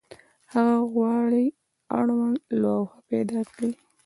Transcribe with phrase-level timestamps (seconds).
[0.53, 1.45] هغه غواړي
[1.97, 3.71] اړوند لوحه پیدا کړي.